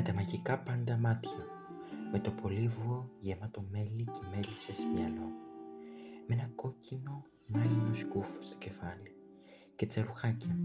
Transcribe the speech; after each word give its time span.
με 0.00 0.06
τα 0.06 0.14
μαγικά 0.14 0.58
πάντα 0.58 0.96
μάτια, 0.96 1.46
με 2.12 2.18
το 2.18 2.30
πολύβουο 2.30 3.10
γεμάτο 3.18 3.64
μέλι 3.70 4.04
και 4.04 4.20
μέλισσες 4.30 4.76
μυαλό, 4.94 5.28
με 6.26 6.34
ένα 6.34 6.48
κόκκινο 6.54 7.24
μάλινο 7.46 7.94
σκούφο 7.94 8.40
στο 8.40 8.56
κεφάλι 8.56 9.14
και 9.76 9.86
τσαρουχάκια 9.86 10.56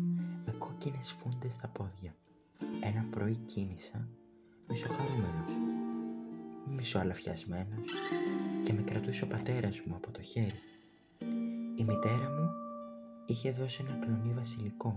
με 0.45 0.51
κόκκινες 0.57 1.15
φούντες 1.19 1.53
στα 1.53 1.67
πόδια. 1.67 2.15
Ένα 2.81 3.05
πρωί 3.09 3.35
κίνησα 3.35 4.07
μισοχαρούμενος, 4.67 5.51
μισοαλαφιασμένος 6.65 7.89
και 8.65 8.73
με 8.73 8.81
κρατούσε 8.81 9.23
ο 9.23 9.27
πατέρας 9.27 9.81
μου 9.85 9.95
από 9.95 10.11
το 10.11 10.21
χέρι. 10.21 10.59
Η 11.75 11.83
μητέρα 11.83 12.29
μου 12.29 12.49
είχε 13.25 13.51
δώσει 13.51 13.85
ένα 13.87 14.05
κλονί 14.05 14.33
βασιλικό 14.33 14.95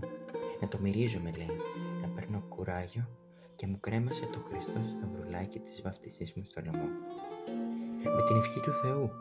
να 0.61 0.67
το 0.67 0.79
μυρίζομαι 0.79 1.31
λέει, 1.31 1.57
να 2.01 2.07
παίρνω 2.07 2.43
κουράγιο 2.49 3.18
και 3.59 3.67
μου 3.67 3.79
κρέμασε 3.79 4.25
το 4.25 4.39
Χριστός 4.39 4.89
σταυρουλάκι 4.89 5.59
της 5.59 5.81
βαφτισής 5.81 6.33
μου 6.33 6.43
στο 6.45 6.61
λαιμό. 6.61 6.87
Με 8.15 8.23
την 8.27 8.35
ευχή 8.35 8.59
του 8.59 8.73
Θεού 8.73 9.11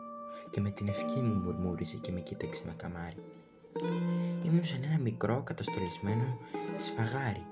και 0.50 0.60
με 0.60 0.70
την 0.70 0.88
ευχή 0.88 1.20
μου 1.20 1.34
μουρμούρισε 1.34 1.96
και 1.96 2.12
με 2.12 2.20
κοίταξε 2.20 2.62
με 2.66 2.74
καμάρι. 2.76 3.22
Ήμουν 4.44 4.64
σε 4.64 4.80
ένα 4.82 4.98
μικρό 4.98 5.42
καταστολισμένο 5.42 6.38
σφαγάρι 6.76 7.46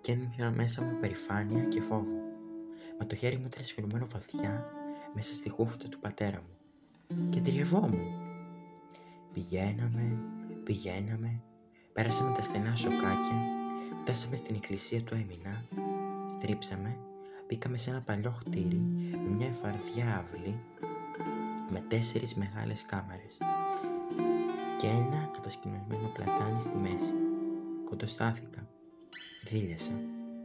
και 0.00 0.12
ένιωθα 0.12 0.52
μέσα 0.56 0.82
μου 0.82 0.98
περηφάνεια 1.00 1.64
και 1.64 1.80
φόβο. 1.80 2.18
Μα 2.98 3.06
το 3.06 3.14
χέρι 3.14 3.36
μου 3.36 3.46
ήταν 3.46 3.64
σφυρωμένο 3.64 4.06
βαθιά 4.12 4.72
μέσα 5.14 5.34
στη 5.34 5.48
χούφτα 5.48 5.88
του 5.88 5.98
πατέρα 5.98 6.42
μου 6.42 7.28
και 7.30 7.40
τριευόμουν. 7.40 8.12
Πηγαίναμε, 9.32 10.18
πηγαίναμε, 10.64 11.40
πέρασαμε 11.92 12.34
τα 12.34 12.42
στενά 12.42 12.76
σοκάκια, 12.76 13.38
φτάσαμε 14.00 14.36
στην 14.36 14.54
εκκλησία 14.54 15.02
του 15.02 15.14
Έμινα 15.14 15.64
Στρίψαμε, 16.32 16.96
μπήκαμε 17.46 17.76
σε 17.76 17.90
ένα 17.90 18.00
παλιό 18.00 18.30
χτίρι 18.30 18.82
με 19.10 19.28
μια 19.36 19.46
εφαρδιά 19.46 20.16
αυλή 20.16 20.60
με 21.70 21.84
τέσσερις 21.88 22.34
μεγάλες 22.34 22.84
κάμαρες 22.86 23.38
και 24.76 24.86
ένα 24.86 25.30
κατασκηνωμένο 25.32 26.10
πλατάνι 26.14 26.60
στη 26.60 26.76
μέση. 26.76 27.14
Κοντοστάθηκα, 27.88 28.68
δίλιασα. 29.44 29.92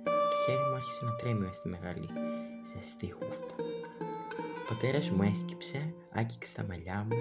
Το 0.03 0.35
χέρι 0.45 0.63
μου 0.69 0.75
άρχισε 0.75 1.05
να 1.05 1.15
τρέμει 1.15 1.49
στη 1.53 1.67
μεγάλη 1.67 2.09
ζεστή 2.73 3.11
χούφτα. 3.11 3.55
Ο 4.61 4.67
πατέρας 4.67 5.09
μου 5.09 5.23
έσκυψε, 5.23 5.93
άκυξε 6.11 6.55
τα 6.55 6.65
μαλλιά 6.67 7.07
μου, 7.09 7.17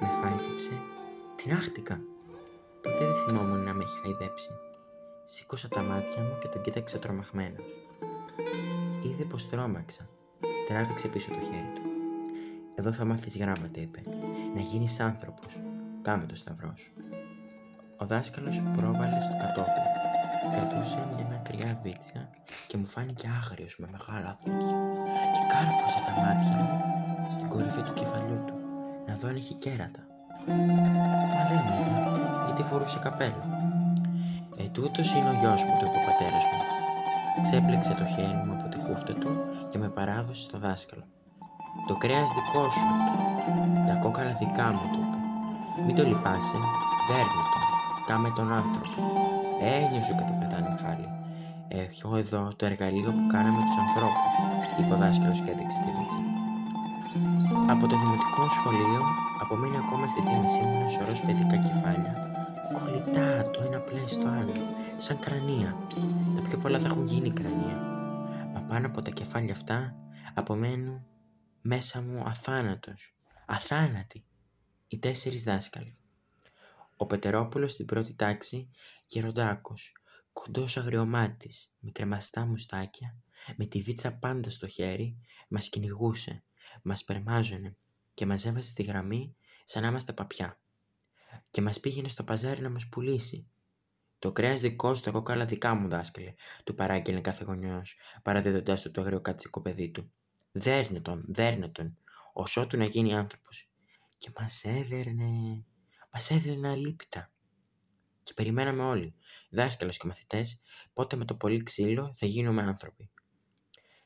με 0.00 0.06
χάιδεψε. 0.06 0.80
Την 1.36 1.52
άχτηκα. 1.52 2.00
Ποτέ 2.82 3.04
δεν 3.06 3.14
θυμόμουν 3.14 3.60
να 3.60 3.74
με 3.74 3.84
έχει 3.84 3.98
χαϊδέψει. 4.02 4.50
Σήκωσα 5.24 5.68
τα 5.68 5.82
μάτια 5.82 6.22
μου 6.22 6.38
και 6.40 6.48
τον 6.48 6.62
κοίταξα 6.62 6.98
τρομαγμένος. 6.98 7.87
Είδε 9.02 9.24
πως 9.24 9.48
τρόμαξα. 9.48 10.08
Τράβηξε 10.68 11.08
πίσω 11.08 11.28
το 11.28 11.40
χέρι 11.40 11.72
του. 11.74 11.82
Εδώ 12.74 12.92
θα 12.92 13.04
μάθεις 13.04 13.38
γράμματα, 13.38 13.80
είπε. 13.80 14.02
Να 14.54 14.60
γίνεις 14.60 15.00
άνθρωπος. 15.00 15.58
Πάμε 16.02 16.26
το 16.26 16.34
σταυρό 16.34 16.72
σου. 16.76 16.92
Ο 17.96 18.06
δάσκαλος 18.06 18.62
πρόβαλε 18.76 19.20
στο 19.20 19.36
κατόπιν. 19.40 19.86
Κρατούσε 20.52 21.08
μια 21.14 21.26
μακριά 21.30 21.80
βίτσα 21.82 22.30
και 22.66 22.76
μου 22.76 22.86
φάνηκε 22.86 23.28
άγριος 23.40 23.78
με 23.78 23.88
μεγάλα 23.90 24.38
δόντια 24.44 24.78
και 25.34 25.42
κάρφωσε 25.52 26.00
τα 26.06 26.12
μάτια 26.22 26.56
μου 26.56 27.30
στην 27.30 27.48
κορυφή 27.48 27.82
του 27.82 27.92
κεφαλιού 27.92 28.44
του 28.46 28.54
να 29.06 29.14
δω 29.14 29.28
αν 29.28 29.36
είχε 29.36 29.54
κέρατα. 29.54 30.02
Μα 31.34 31.42
δεν 31.48 31.60
είδα, 31.80 32.42
γιατί 32.44 32.62
φορούσε 32.62 32.98
καπέλο. 33.02 33.44
Ε, 34.56 34.68
τούτος 34.68 35.14
είναι 35.14 35.28
ο 35.28 35.32
γιος 35.32 35.64
μου, 35.64 35.76
το 35.78 35.86
είπε 35.86 35.98
ο 35.98 36.04
πατέρας 36.06 36.44
μου. 36.50 36.77
Ξέπλεξε 37.42 37.94
το 38.00 38.04
χέρι 38.14 38.42
μου 38.44 38.52
από 38.56 38.68
τη 38.68 38.78
χούφτα 38.84 39.12
του 39.12 39.32
και 39.70 39.78
με 39.78 39.88
παράδοσε 39.88 40.42
στο 40.42 40.58
δάσκαλο. 40.58 41.04
Το 41.88 41.94
κρέας 42.02 42.28
δικό 42.36 42.64
σου, 42.74 42.86
τα 43.88 43.94
κόκαλα 44.02 44.32
δικά 44.42 44.66
μου, 44.72 44.86
του 44.92 45.00
είπε. 45.04 45.18
Μην 45.86 45.94
το 45.96 46.02
λυπάσαι, 46.10 46.58
δέρνε 47.08 47.42
τον, 47.52 47.64
κάμε 48.08 48.28
τον 48.36 48.52
άνθρωπο. 48.60 49.00
Ένιωσε 49.60 50.12
κάτι 50.18 50.32
πετάνε 50.40 50.70
χάλι. 50.82 51.08
Έχω 51.68 52.16
εδώ 52.16 52.52
το 52.56 52.64
εργαλείο 52.66 53.10
που 53.16 53.24
κάναμε 53.34 53.60
τους 53.66 53.76
ανθρώπους, 53.84 54.34
είπε 54.78 54.92
ο 54.94 54.98
δάσκαλος 55.02 55.40
και 55.40 55.50
έδειξε 55.50 55.78
τη 55.84 55.90
βίτσα. 55.96 56.22
Από 57.72 57.84
το 57.90 57.94
δημοτικό 58.02 58.44
σχολείο 58.56 59.02
απομείνει 59.42 59.76
ακόμα 59.84 60.06
στη 60.12 60.20
θύμησή 60.26 60.60
μου 60.60 60.76
ένα 60.80 60.88
σωρός 60.88 61.20
παιδικά 61.20 61.56
κεφάλια. 61.66 62.27
Κολλητά 62.72 63.50
το 63.50 63.62
ένα 63.62 63.80
πλέον 63.80 64.08
στο 64.08 64.28
άλλο, 64.28 64.52
σαν 64.96 65.18
κρανία. 65.18 65.86
Τα 66.34 66.42
πιο 66.42 66.58
πολλά 66.58 66.78
θα 66.80 66.86
έχουν 66.86 67.06
γίνει 67.06 67.30
κρανία. 67.30 67.76
Μα 68.54 68.60
πάνω 68.60 68.86
από 68.86 69.02
τα 69.02 69.10
κεφάλια 69.10 69.52
αυτά 69.52 69.96
απομένουν 70.34 71.06
μέσα 71.60 72.02
μου 72.02 72.22
αθάνατος, 72.26 73.14
αθάνατοι, 73.46 74.24
οι 74.88 74.98
τέσσερις 74.98 75.42
δάσκαλοι. 75.42 75.96
Ο 76.96 77.06
Πετερόπουλος 77.06 77.72
στην 77.72 77.86
πρώτη 77.86 78.14
τάξη, 78.14 78.70
γεροντάκος, 79.06 79.92
κοντός 80.32 80.76
αγριομάτης, 80.76 81.72
με 81.78 81.90
κρεμαστά 81.90 82.46
μουστάκια, 82.46 83.16
με 83.56 83.64
τη 83.64 83.82
βίτσα 83.82 84.18
πάντα 84.18 84.50
στο 84.50 84.68
χέρι, 84.68 85.18
μας 85.48 85.68
κυνηγούσε, 85.68 86.42
μας 86.82 87.04
περμάζωνε 87.04 87.76
και 88.14 88.26
μας 88.26 88.44
έβαζε 88.44 88.68
στη 88.68 88.82
γραμμή 88.82 89.36
σαν 89.64 89.82
να 89.82 89.88
είμαστε 89.88 90.12
παπιά. 90.12 90.60
Και 91.50 91.60
μας 91.60 91.80
πήγαινε 91.80 92.08
στο 92.08 92.24
παζάρι 92.24 92.60
να 92.60 92.70
μας 92.70 92.88
πουλήσει. 92.88 93.48
Το 94.18 94.32
κρέας 94.32 94.60
δικό 94.60 94.94
σου, 94.94 95.02
τα 95.02 95.10
κόκαλα 95.10 95.44
δικά 95.44 95.74
μου, 95.74 95.88
δάσκαλε, 95.88 96.34
του 96.64 96.74
παράγγελνε 96.74 97.20
κάθε 97.20 97.44
γονιός, 97.44 97.96
παραδίδοντάς 98.22 98.82
του 98.82 98.90
το 98.90 99.00
αγριοκατσικό 99.00 99.60
παιδί 99.60 99.90
του. 99.90 100.12
Δέρνε 100.52 101.00
τον, 101.00 101.24
δέρνε 101.28 101.68
τον, 101.68 101.98
όσο 102.32 102.66
του 102.66 102.76
να 102.76 102.84
γίνει 102.84 103.14
άνθρωπος. 103.14 103.70
Και 104.18 104.30
μας 104.40 104.64
έδερνε, 104.64 105.64
μας 106.12 106.30
έδερνε 106.30 106.68
αλήπητα. 106.68 107.30
Και 108.22 108.32
περιμέναμε 108.34 108.82
όλοι, 108.82 109.14
δάσκαλο 109.50 109.90
και 109.90 110.06
μαθητές, 110.06 110.62
πότε 110.92 111.16
με 111.16 111.24
το 111.24 111.34
πολύ 111.34 111.62
ξύλο 111.62 112.14
θα 112.16 112.26
γίνουμε 112.26 112.62
άνθρωποι. 112.62 113.10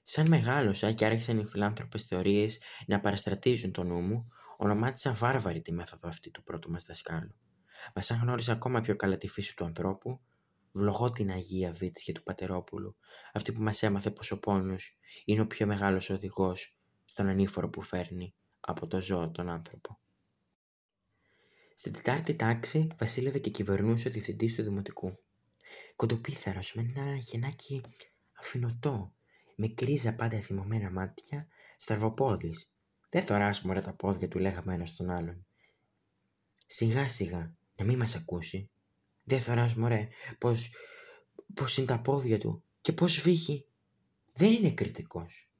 Σαν 0.03 0.29
μεγάλωσα 0.29 0.93
και 0.93 1.05
άρχισαν 1.05 1.39
οι 1.39 1.47
φιλάνθρωπες 1.47 2.05
θεωρίες 2.05 2.61
να 2.87 3.01
παραστρατίζουν 3.01 3.73
το 3.73 3.83
νου 3.83 4.01
μου, 4.01 4.29
ονομάτισα 4.63 5.13
βάρβαρη 5.13 5.63
τη 5.63 5.73
μέθοδο 5.73 6.09
αυτή 6.09 6.31
του 6.31 6.43
πρώτου 6.43 6.71
μας 6.71 6.85
δασκάλου. 6.85 7.35
Μας 7.95 8.07
σαν 8.07 8.19
γνώριζε 8.19 8.53
ακόμα 8.53 8.81
πιο 8.81 8.97
καλά 8.97 9.17
τη 9.17 9.29
φύση 9.29 9.57
του 9.57 9.65
ανθρώπου, 9.65 10.21
βλογώ 10.73 11.11
την 11.11 11.31
Αγία 11.31 11.73
Βίτσια 11.73 12.15
του 12.15 12.23
Πατερόπουλου, 12.23 12.97
αυτή 13.33 13.53
που 13.53 13.63
μας 13.63 13.83
έμαθε 13.83 14.11
πως 14.11 14.31
ο 14.31 14.39
πόνος 14.39 14.99
είναι 15.25 15.41
ο 15.41 15.47
πιο 15.47 15.67
μεγάλος 15.67 16.11
οδηγός 16.11 16.79
στον 17.05 17.27
ανήφορο 17.27 17.69
που 17.69 17.83
φέρνει 17.83 18.35
από 18.61 18.87
το 18.87 19.01
ζώο 19.01 19.31
τον 19.31 19.49
άνθρωπο. 19.49 19.99
Στην 21.75 21.93
τετάρτη 21.93 22.35
τάξη 22.35 22.87
βασίλευε 22.97 23.39
και 23.39 23.51
κυβερνούσε 23.51 24.09
ο 24.09 24.11
διευθυντής 24.11 24.55
του 24.55 24.63
Δημοτικού. 24.63 25.19
Κοντοπίθαρος 25.97 26.75
με 26.75 26.83
ένα 26.97 27.17
γεννάκι 27.17 27.83
αφινωτό, 28.39 29.15
με 29.57 29.69
κρίζα 29.69 30.15
πάντα 30.15 30.41
θυμωμένα 30.41 30.91
μάτια, 30.91 31.47
στραβοπόδης. 31.77 32.72
Δεν 33.13 33.23
θωράς 33.23 33.63
μωρέ 33.63 33.81
τα 33.81 33.93
πόδια 33.93 34.29
του 34.29 34.39
λέγαμε 34.39 34.75
ένας 34.75 34.97
τον 34.97 35.11
άλλον. 35.11 35.47
Σιγά 36.67 37.09
σιγά, 37.09 37.55
να 37.77 37.85
μην 37.85 37.99
μας 37.99 38.15
ακούσει. 38.15 38.71
Δεν 39.25 39.41
θωράς 39.41 39.75
μωρέ 39.75 40.09
πως, 40.39 40.71
πως 41.55 41.77
είναι 41.77 41.87
τα 41.87 42.01
πόδια 42.01 42.39
του 42.39 42.65
και 42.81 42.93
πως 42.93 43.21
βύχει. 43.21 43.67
Δεν 44.33 44.53
είναι 44.53 44.71
κριτικός. 44.71 45.51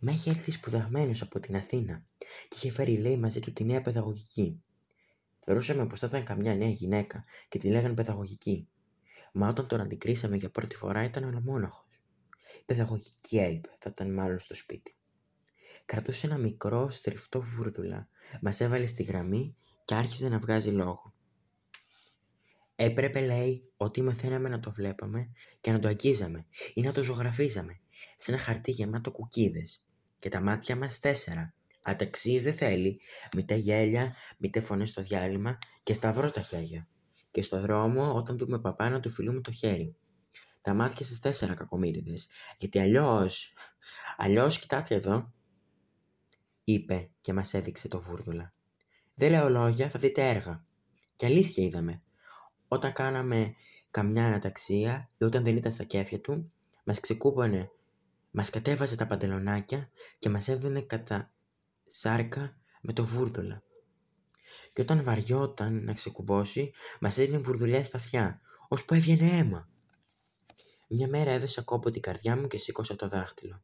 Μα 0.00 0.12
έχει 0.12 0.28
έρθει 0.28 0.50
σπουδαγμένος 0.50 1.22
από 1.22 1.40
την 1.40 1.56
Αθήνα 1.56 2.04
και 2.18 2.56
είχε 2.56 2.70
φέρει 2.70 2.96
λέει 2.96 3.16
μαζί 3.16 3.40
του 3.40 3.52
τη 3.52 3.64
νέα 3.64 3.80
παιδαγωγική. 3.80 4.62
Θεωρούσαμε 5.40 5.86
πως 5.86 5.98
θα 5.98 6.06
ήταν 6.06 6.24
καμιά 6.24 6.54
νέα 6.54 6.68
γυναίκα 6.68 7.24
και 7.48 7.58
τη 7.58 7.68
λέγανε 7.68 7.94
παιδαγωγική. 7.94 8.68
Μα 9.32 9.48
όταν 9.48 9.66
τον 9.66 9.80
αντικρίσαμε 9.80 10.36
για 10.36 10.50
πρώτη 10.50 10.76
φορά 10.76 11.04
ήταν 11.04 11.24
ολομόναχος. 11.24 12.00
Παιδαγωγική 12.66 13.38
έλειπε, 13.38 13.68
θα 13.78 13.90
ήταν 13.92 14.14
μάλλον 14.14 14.38
στο 14.38 14.54
σπίτι. 14.54 14.94
Κρατούσε 15.84 16.26
ένα 16.26 16.38
μικρό 16.38 16.88
στριφτό 16.90 17.40
βούρδουλα, 17.40 18.08
μας 18.40 18.60
έβαλε 18.60 18.86
στη 18.86 19.02
γραμμή 19.02 19.56
και 19.84 19.94
άρχισε 19.94 20.28
να 20.28 20.38
βγάζει 20.38 20.70
λόγο. 20.70 21.14
Έπρεπε, 22.74 23.20
λέει, 23.20 23.72
ότι 23.76 24.02
μαθαίναμε 24.02 24.48
να 24.48 24.60
το 24.60 24.72
βλέπαμε 24.72 25.32
και 25.60 25.72
να 25.72 25.78
το 25.78 25.88
αγγίζαμε 25.88 26.46
ή 26.74 26.80
να 26.80 26.92
το 26.92 27.02
ζωγραφίζαμε 27.02 27.80
σε 28.16 28.30
ένα 28.30 28.40
χαρτί 28.40 28.70
γεμάτο 28.70 29.10
κουκίδες. 29.10 29.84
Και 30.18 30.28
τα 30.28 30.40
μάτια 30.40 30.76
μας 30.76 31.00
τέσσερα. 31.00 31.54
Αταξίε 31.82 32.40
δεν 32.40 32.54
θέλει, 32.54 33.00
μήτε 33.36 33.54
γέλια, 33.54 34.14
μήτε 34.38 34.60
φωνές 34.60 34.88
στο 34.88 35.02
διάλειμμα 35.02 35.58
και 35.82 35.92
σταυρό 35.92 36.30
τα 36.30 36.40
χέρια. 36.40 36.88
Και 37.30 37.42
στο 37.42 37.60
δρόμο, 37.60 38.14
όταν 38.14 38.38
δούμε 38.38 38.60
παπά, 38.60 38.90
να 38.90 39.00
του 39.00 39.10
φιλούμε 39.10 39.40
το 39.40 39.52
χέρι. 39.52 39.96
Τα 40.62 40.74
μάτια 40.74 41.06
στι 41.06 41.20
τέσσερα 41.20 41.54
κακομίριδε. 41.54 42.14
Γιατί 42.56 42.78
αλλιώς. 42.78 43.52
Αλλιώς, 44.16 44.58
κοιτάτε 44.58 44.94
εδώ, 44.94 45.32
είπε 46.72 47.10
και 47.20 47.32
μας 47.32 47.54
έδειξε 47.54 47.88
το 47.88 48.00
βούρδουλα. 48.00 48.54
Δεν 49.14 49.30
λέω 49.30 49.48
λόγια, 49.48 49.88
θα 49.88 49.98
δείτε 49.98 50.28
έργα. 50.28 50.64
Και 51.16 51.26
αλήθεια 51.26 51.64
είδαμε. 51.64 52.02
Όταν 52.68 52.92
κάναμε 52.92 53.54
καμιά 53.90 54.26
αναταξία 54.26 55.10
ή 55.18 55.24
όταν 55.24 55.44
δεν 55.44 55.56
ήταν 55.56 55.72
στα 55.72 55.84
κέφια 55.84 56.20
του, 56.20 56.52
μας 56.84 57.00
ξεκούπωνε 57.00 57.70
Μας 58.30 58.50
κατέβαζε 58.50 58.96
τα 58.96 59.06
παντελονάκια 59.06 59.90
και 60.18 60.28
μας 60.28 60.48
έδωνε 60.48 60.80
κατά 60.80 61.32
σάρκα 61.86 62.56
με 62.80 62.92
το 62.92 63.04
βούρδολα. 63.04 63.62
Και 64.72 64.80
όταν 64.80 65.02
βαριόταν 65.02 65.84
να 65.84 65.92
ξεκουμπώσει, 65.92 66.72
μας 67.00 67.18
έδινε 67.18 67.38
βουρδουλιά 67.38 67.84
στα 67.84 67.96
αυτιά, 67.96 68.40
ώσπου 68.68 68.94
έβγαινε 68.94 69.38
αίμα. 69.38 69.68
Μια 70.88 71.08
μέρα 71.08 71.30
έδωσα 71.30 71.62
κόπο 71.62 71.90
την 71.90 72.02
καρδιά 72.02 72.36
μου 72.36 72.46
και 72.46 72.58
σήκωσα 72.58 72.96
το 72.96 73.08
δάχτυλο. 73.08 73.62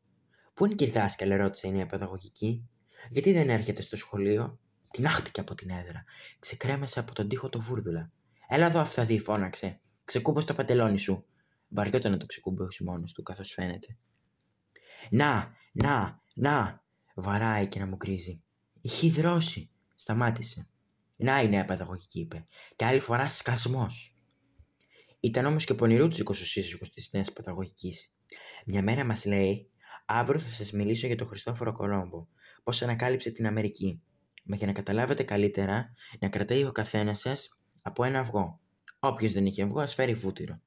Πού 0.55 0.65
είναι 0.65 0.75
και 0.75 0.85
η 0.85 0.91
δάσκαλα, 0.91 1.37
ρώτησε 1.37 1.69
η 1.69 1.73
νέα 1.73 1.87
παιδαγωγική. 1.87 2.69
Γιατί 3.11 3.33
δεν 3.33 3.49
έρχεται 3.49 3.83
στο 3.83 3.97
σχολείο; 3.97 4.59
Την 4.91 5.07
άχτηκε 5.07 5.41
από 5.41 5.55
την 5.55 5.71
έδρα. 5.71 6.05
Ξεκρέμασε 6.39 7.01
από 7.01 7.15
τον 7.15 7.29
τοίχο 7.29 7.49
το 7.49 7.61
βούρδουλα. 7.61 8.11
Έλα 8.49 8.67
εδώ, 8.67 8.81
αυθαδί, 8.81 9.19
φώναξε. 9.19 9.81
Ξεκούμπω 10.05 10.45
το 10.45 10.55
παντελόνι 10.55 10.99
σου. 10.99 11.25
Βαριόταν 11.69 12.13
να 12.13 12.19
το 12.19 12.27
ξεκουμπώσει 12.27 12.85
μόνο 12.85 13.05
του, 13.15 13.23
καθώς 13.23 13.53
φαίνεται. 13.53 13.97
Να, 15.11 15.53
να, 15.73 16.23
να, 16.35 16.85
βαράει 17.15 17.67
και 17.67 17.79
να 17.79 17.87
μου 17.87 17.97
κρίζει. 17.97 18.43
Έχει 18.83 19.11
δρώσει. 19.11 19.71
Σταμάτησε. 19.95 20.69
Να 21.17 21.43
η 21.43 21.49
νέα 21.49 21.65
παιδαγωγική, 21.65 22.21
είπε. 22.21 22.47
Και 22.77 22.85
άλλη 22.85 23.01
φορά 23.01 23.27
σκασμός. 23.27 24.15
Ήταν 25.21 25.45
όμως 25.45 25.65
και 25.65 25.75
πονηρού 25.75 26.09
τους 26.09 26.21
ο 26.21 26.33
σύζυγο 26.33 26.85
της 26.95 27.09
νέας 27.13 27.33
παιδαγωγικής. 27.33 28.13
Μια 28.67 28.83
μέρα 28.83 29.05
μας 29.05 29.25
λέει, 29.25 29.71
αύριο 30.07 30.41
θα 30.41 30.49
σας 30.49 30.73
μιλήσω 30.73 31.07
για 31.07 31.17
τον 31.17 31.27
Χριστόφορο 31.27 31.73
Κολόμπο, 31.73 32.27
πώς 32.63 32.83
ανακάλυψε 32.83 33.31
την 33.31 33.47
Αμερική. 33.47 34.03
Μα 34.45 34.57
για 34.57 34.67
να 34.67 34.73
καταλάβετε 34.73 35.23
καλύτερα, 35.23 35.93
να 36.21 36.29
κρατάει 36.29 36.65
ο 36.65 36.73
καθένας 36.73 37.19
σας 37.19 37.61
από 37.83 38.05
ένα 38.05 38.21
αυγό. 38.21 38.61
Όποιος 38.99 39.33
δεν 39.33 39.47
είχε 39.47 39.63
αυγό, 39.63 39.81
ας 39.81 39.95
φέρει 39.95 40.15
βούτυρο. 40.15 40.61